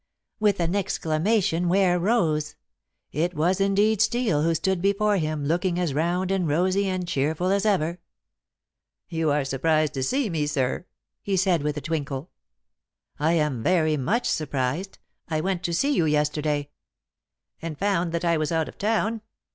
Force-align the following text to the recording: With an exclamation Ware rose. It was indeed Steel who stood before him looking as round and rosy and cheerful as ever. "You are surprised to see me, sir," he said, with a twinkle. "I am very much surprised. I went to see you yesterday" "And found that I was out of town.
With 0.39 0.59
an 0.59 0.75
exclamation 0.75 1.69
Ware 1.69 1.99
rose. 1.99 2.55
It 3.11 3.35
was 3.35 3.61
indeed 3.61 4.01
Steel 4.01 4.41
who 4.41 4.55
stood 4.55 4.81
before 4.81 5.17
him 5.17 5.45
looking 5.45 5.77
as 5.77 5.93
round 5.93 6.31
and 6.31 6.47
rosy 6.47 6.87
and 6.89 7.07
cheerful 7.07 7.51
as 7.51 7.67
ever. 7.67 7.99
"You 9.09 9.29
are 9.29 9.45
surprised 9.45 9.93
to 9.93 10.01
see 10.01 10.27
me, 10.27 10.47
sir," 10.47 10.87
he 11.21 11.37
said, 11.37 11.61
with 11.61 11.77
a 11.77 11.81
twinkle. 11.81 12.31
"I 13.19 13.33
am 13.33 13.61
very 13.61 13.95
much 13.95 14.27
surprised. 14.27 14.97
I 15.29 15.39
went 15.39 15.61
to 15.65 15.71
see 15.73 15.93
you 15.93 16.05
yesterday" 16.07 16.71
"And 17.61 17.77
found 17.77 18.11
that 18.11 18.25
I 18.25 18.37
was 18.37 18.51
out 18.51 18.67
of 18.67 18.79
town. 18.79 19.21